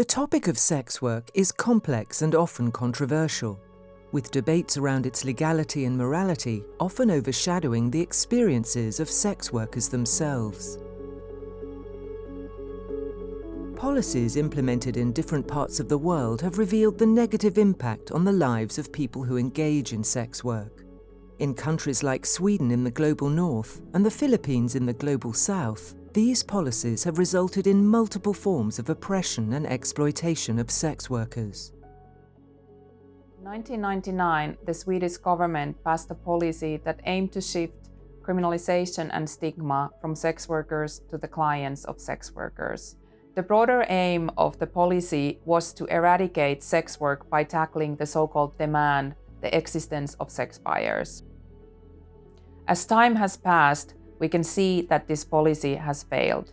[0.00, 3.60] The topic of sex work is complex and often controversial,
[4.12, 10.78] with debates around its legality and morality often overshadowing the experiences of sex workers themselves.
[13.76, 18.32] Policies implemented in different parts of the world have revealed the negative impact on the
[18.32, 20.82] lives of people who engage in sex work.
[21.40, 25.94] In countries like Sweden in the global north and the Philippines in the global south,
[26.12, 31.72] these policies have resulted in multiple forms of oppression and exploitation of sex workers.
[33.38, 37.90] In 1999, the Swedish government passed a policy that aimed to shift
[38.22, 42.96] criminalization and stigma from sex workers to the clients of sex workers.
[43.34, 48.26] The broader aim of the policy was to eradicate sex work by tackling the so
[48.26, 51.22] called demand, the existence of sex buyers.
[52.68, 56.52] As time has passed, we can see that this policy has failed.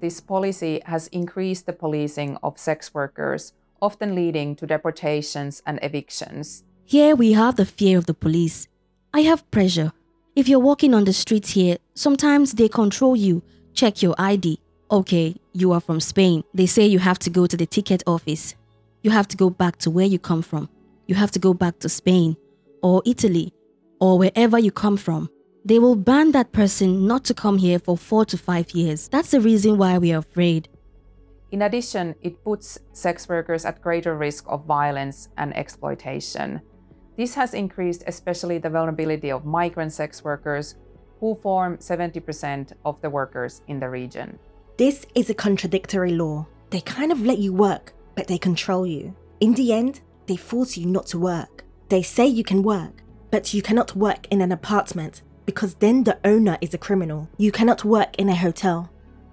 [0.00, 3.52] This policy has increased the policing of sex workers,
[3.82, 6.62] often leading to deportations and evictions.
[6.84, 8.68] Here we have the fear of the police.
[9.12, 9.92] I have pressure.
[10.36, 13.42] If you're walking on the streets here, sometimes they control you,
[13.74, 16.42] check your ID, Okay, you are from Spain.
[16.54, 18.54] They say you have to go to the ticket office.
[19.02, 20.70] You have to go back to where you come from.
[21.06, 22.36] You have to go back to Spain
[22.82, 23.52] or Italy
[24.00, 25.28] or wherever you come from.
[25.68, 29.06] They will ban that person not to come here for four to five years.
[29.08, 30.66] That's the reason why we are afraid.
[31.50, 36.62] In addition, it puts sex workers at greater risk of violence and exploitation.
[37.18, 40.76] This has increased especially the vulnerability of migrant sex workers,
[41.20, 44.38] who form 70% of the workers in the region.
[44.78, 46.46] This is a contradictory law.
[46.70, 49.14] They kind of let you work, but they control you.
[49.40, 51.64] In the end, they force you not to work.
[51.90, 56.18] They say you can work, but you cannot work in an apartment because then the
[56.24, 57.26] owner is a criminal.
[57.38, 58.90] You cannot work in a hotel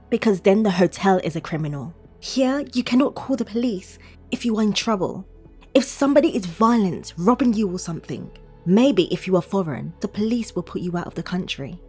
[0.09, 1.93] because then the hotel is a criminal.
[2.21, 3.99] Here, you cannot call the police
[4.31, 5.27] if you are in trouble.
[5.73, 8.31] If somebody is violent, robbing you or something,
[8.65, 11.81] maybe if you are foreign, the police will put you out of the country.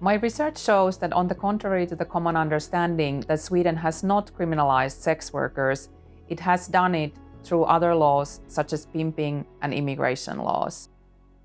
[0.00, 4.32] My research shows that, on the contrary to the common understanding that Sweden has not
[4.36, 5.88] criminalized sex workers,
[6.28, 7.12] it has done it
[7.44, 10.88] through other laws such as pimping and immigration laws.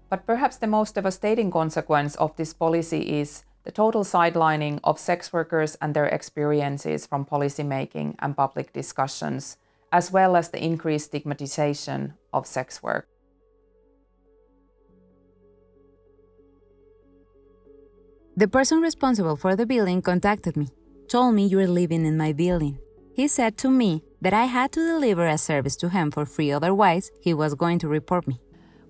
[0.09, 5.33] But perhaps the most devastating consequence of this policy is the total sidelining of sex
[5.33, 9.57] workers and their experiences from policymaking and public discussions,
[9.91, 13.07] as well as the increased stigmatization of sex work.
[18.37, 20.67] The person responsible for the building contacted me,
[21.07, 22.77] told me you were living in my building.
[23.13, 26.51] He said to me that I had to deliver a service to him for free,
[26.51, 28.41] otherwise, he was going to report me.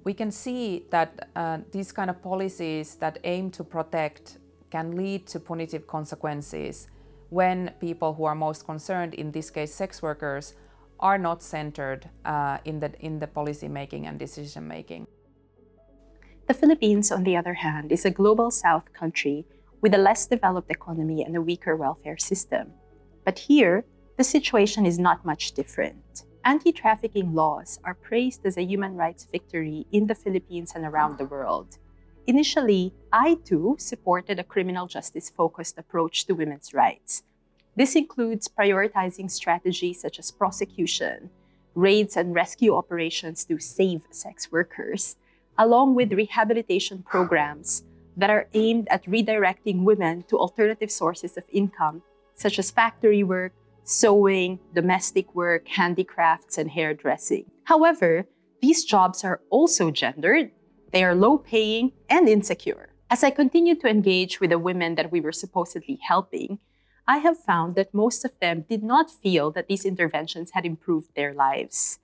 [0.06, 4.38] We can see that uh, these kind of policies that aim to protect
[4.70, 6.88] can lead to punitive consequences
[7.30, 10.54] when people who are most concerned, in this case sex workers,
[11.00, 15.08] are not centered uh, in, the, in the policy making and decision making.
[16.48, 19.44] The Philippines, on the other hand, is a global south country
[19.82, 22.72] with a less developed economy and a weaker welfare system.
[23.24, 23.84] But here,
[24.18, 26.26] the situation is not much different.
[26.46, 31.18] Anti trafficking laws are praised as a human rights victory in the Philippines and around
[31.18, 31.80] the world.
[32.28, 37.24] Initially, I too supported a criminal justice focused approach to women's rights.
[37.76, 41.32] This includes prioritizing strategies such as prosecution,
[41.74, 45.18] raids and rescue operations to save sex workers,
[45.58, 47.86] along with rehabilitation programs
[48.18, 52.04] that are aimed at redirecting women to alternative sources of income,
[52.36, 53.52] such as factory work,
[53.86, 57.46] sewing, domestic work, handicrafts, and hairdressing.
[57.64, 58.28] However,
[58.62, 60.52] these jobs are also gendered,
[60.92, 62.90] they are low paying and insecure.
[63.10, 66.60] As I continued to engage with the women that we were supposedly helping,
[67.08, 71.10] I have found that most of them did not feel that these interventions had improved
[71.16, 72.00] their lives.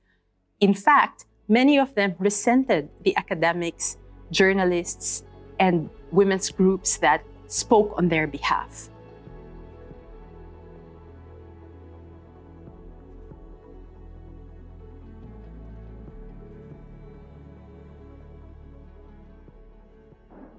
[0.60, 3.98] In fact, many of them resented the academics,
[4.30, 5.24] journalists,
[5.60, 8.91] and women's groups that spoke on their behalf.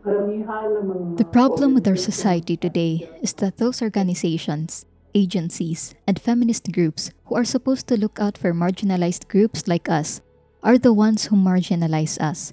[0.05, 4.85] The problem with our society today is that those organizations,
[5.15, 10.21] agencies, and feminist groups who are supposed to look out for marginalized groups like us
[10.63, 12.53] are the ones who marginalize us.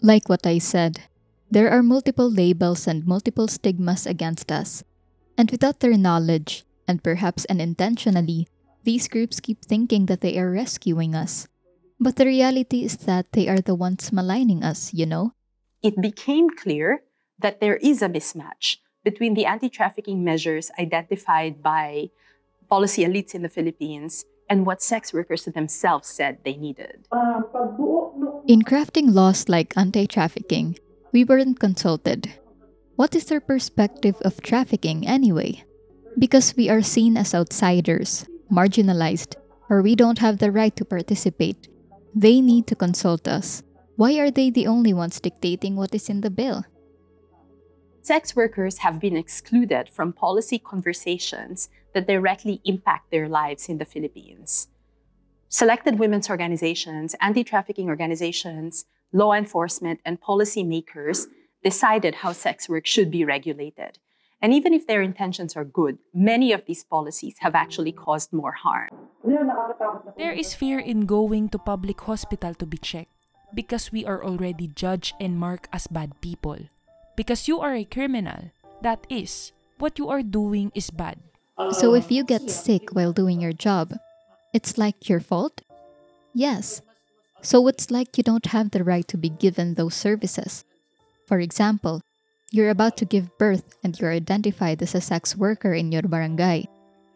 [0.00, 1.02] Like what I said,
[1.50, 4.82] there are multiple labels and multiple stigmas against us.
[5.36, 8.48] And without their knowledge, and perhaps unintentionally,
[8.84, 11.46] these groups keep thinking that they are rescuing us.
[12.00, 15.35] But the reality is that they are the ones maligning us, you know?
[15.82, 17.02] It became clear
[17.38, 22.10] that there is a mismatch between the anti trafficking measures identified by
[22.68, 27.06] policy elites in the Philippines, and what sex workers themselves said they needed.
[28.46, 30.78] In crafting laws like anti trafficking,
[31.12, 32.34] we weren't consulted.
[32.96, 35.64] What is their perspective of trafficking anyway?
[36.18, 39.34] Because we are seen as outsiders, marginalized,
[39.68, 41.68] or we don't have the right to participate,
[42.14, 43.62] they need to consult us.
[43.96, 46.64] Why are they the only ones dictating what is in the bill?
[48.02, 53.86] Sex workers have been excluded from policy conversations that directly impact their lives in the
[53.86, 54.68] Philippines.
[55.48, 58.84] Selected women's organizations, anti trafficking organizations,
[59.14, 61.26] law enforcement, and policymakers
[61.64, 63.98] decided how sex work should be regulated.
[64.42, 68.52] And even if their intentions are good, many of these policies have actually caused more
[68.52, 68.90] harm.
[70.18, 73.15] There is fear in going to public hospital to be checked
[73.54, 76.58] because we are already judged and marked as bad people.
[77.16, 78.50] Because you are a criminal.
[78.82, 81.18] That is, what you are doing is bad.
[81.72, 83.94] So if you get sick while doing your job,
[84.52, 85.62] it's like your fault?
[86.34, 86.82] Yes.
[87.40, 90.64] So it's like you don't have the right to be given those services.
[91.26, 92.02] For example,
[92.50, 96.68] you're about to give birth and you're identified as a sex worker in your barangay.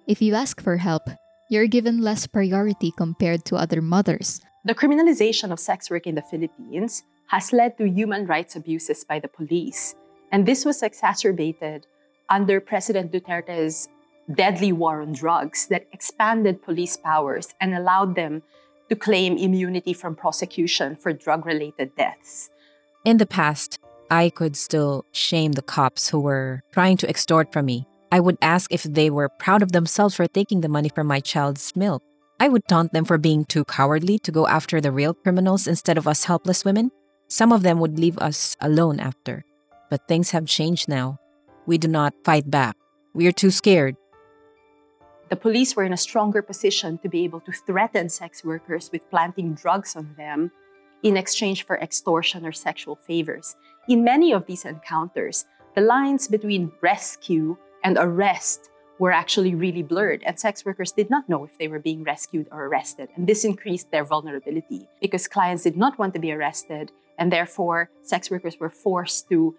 [0.06, 1.08] If you ask for help,
[1.50, 4.40] you're given less priority compared to other mothers.
[4.62, 9.18] The criminalization of sex work in the Philippines has led to human rights abuses by
[9.18, 9.94] the police,
[10.32, 11.86] and this was exacerbated
[12.28, 13.88] under President Duterte's
[14.34, 18.42] deadly war on drugs that expanded police powers and allowed them
[18.90, 22.50] to claim immunity from prosecution for drug related deaths.
[23.06, 23.78] In the past,
[24.10, 27.86] I could still shame the cops who were trying to extort from me.
[28.12, 31.20] I would ask if they were proud of themselves for taking the money from my
[31.20, 32.02] child's milk.
[32.42, 35.98] I would taunt them for being too cowardly to go after the real criminals instead
[35.98, 36.90] of us helpless women.
[37.28, 39.44] Some of them would leave us alone after.
[39.90, 41.18] But things have changed now.
[41.66, 42.76] We do not fight back.
[43.12, 43.94] We are too scared.
[45.28, 49.08] The police were in a stronger position to be able to threaten sex workers with
[49.10, 50.50] planting drugs on them
[51.02, 53.54] in exchange for extortion or sexual favors.
[53.86, 55.44] In many of these encounters,
[55.74, 58.69] the lines between rescue and arrest
[59.00, 62.46] were actually really blurred, and sex workers did not know if they were being rescued
[62.52, 63.08] or arrested.
[63.16, 67.88] And this increased their vulnerability because clients did not want to be arrested, and therefore,
[68.02, 69.56] sex workers were forced to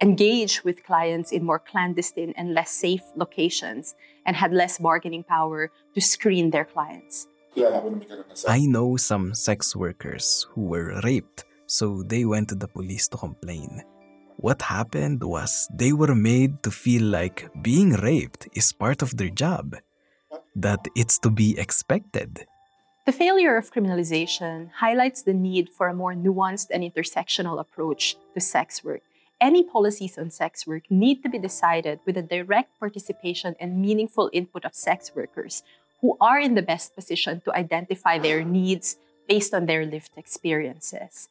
[0.00, 3.94] engage with clients in more clandestine and less safe locations
[4.26, 7.28] and had less bargaining power to screen their clients.
[8.48, 13.16] I know some sex workers who were raped, so they went to the police to
[13.16, 13.84] complain.
[14.36, 19.30] What happened was they were made to feel like being raped is part of their
[19.30, 19.76] job,
[20.54, 22.46] that it's to be expected.
[23.06, 28.40] The failure of criminalization highlights the need for a more nuanced and intersectional approach to
[28.40, 29.02] sex work.
[29.40, 34.30] Any policies on sex work need to be decided with the direct participation and meaningful
[34.32, 35.62] input of sex workers
[36.00, 38.96] who are in the best position to identify their needs
[39.28, 41.28] based on their lived experiences.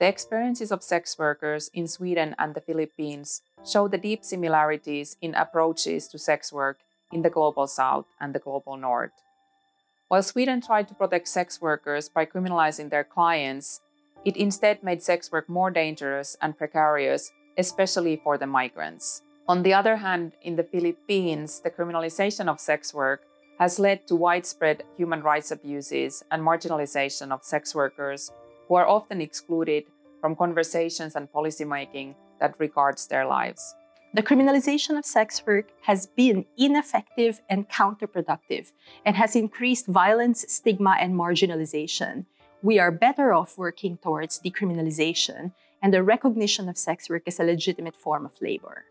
[0.00, 5.34] The experiences of sex workers in Sweden and the Philippines show the deep similarities in
[5.34, 6.78] approaches to sex work
[7.12, 9.12] in the global south and the global north.
[10.08, 13.82] While Sweden tried to protect sex workers by criminalizing their clients,
[14.24, 19.20] it instead made sex work more dangerous and precarious, especially for the migrants.
[19.48, 23.20] On the other hand, in the Philippines, the criminalization of sex work
[23.58, 28.32] has led to widespread human rights abuses and marginalization of sex workers
[28.70, 29.82] who are often excluded
[30.20, 33.74] from conversations and policymaking that regards their lives.
[34.14, 38.70] The criminalization of sex work has been ineffective and counterproductive
[39.04, 42.26] and has increased violence, stigma, and marginalization.
[42.62, 47.44] We are better off working towards decriminalization and the recognition of sex work as a
[47.44, 48.84] legitimate form of labor.